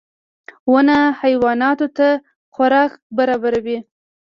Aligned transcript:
•ونه 0.71 0.97
حیواناتو 1.21 1.87
ته 1.97 2.07
خوراک 2.53 2.91
برابروي. 3.17 3.77